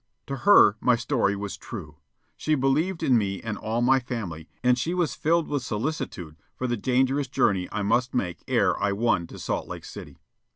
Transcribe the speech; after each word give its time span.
To 0.25 0.35
her 0.37 0.77
my 0.81 0.95
story 0.95 1.35
was 1.35 1.55
"true." 1.57 1.97
She 2.35 2.55
believed 2.55 3.03
in 3.03 3.19
me 3.19 3.39
and 3.39 3.55
all 3.55 3.83
my 3.83 3.99
family, 3.99 4.49
and 4.63 4.75
she 4.75 4.95
was 4.95 5.13
filled 5.13 5.47
with 5.47 5.61
solicitude 5.61 6.37
for 6.55 6.65
the 6.65 6.75
dangerous 6.75 7.27
journey 7.27 7.69
I 7.71 7.83
must 7.83 8.15
make 8.15 8.43
ere 8.47 8.75
I 8.81 8.93
won 8.93 9.27
to 9.27 9.37
Salt 9.37 9.67
Lake 9.67 9.85
City. 9.85 10.17